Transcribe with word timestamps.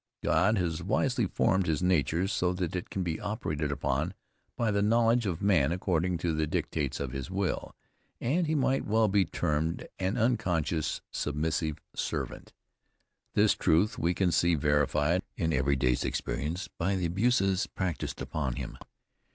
God 0.23 0.57
has 0.57 0.81
wisely 0.81 1.27
formed 1.27 1.67
his 1.67 1.83
nature 1.83 2.27
so 2.27 2.53
that 2.53 2.75
it 2.75 2.89
can 2.89 3.03
be 3.03 3.19
operated 3.19 3.71
upon 3.71 4.15
by 4.57 4.71
the 4.71 4.81
knowledge 4.81 5.27
of 5.27 5.43
man 5.43 5.71
according 5.71 6.17
to 6.25 6.33
the 6.33 6.47
dictates 6.47 6.99
of 6.99 7.11
his 7.11 7.29
will, 7.29 7.75
and 8.19 8.47
he 8.47 8.55
might 8.55 8.83
well 8.85 9.07
be 9.07 9.25
termed 9.25 9.87
an 9.99 10.17
unconscious, 10.17 11.01
submissive 11.11 11.77
servant. 11.93 12.51
This 13.35 13.53
truth 13.53 13.99
we 13.99 14.15
can 14.15 14.31
see 14.31 14.55
verified 14.55 15.21
in 15.37 15.53
every 15.53 15.75
day's 15.75 16.03
experience 16.03 16.67
by 16.67 16.95
the 16.95 17.05
abuses 17.05 17.67
practiced 17.67 18.23
upon 18.23 18.55
him. 18.55 18.79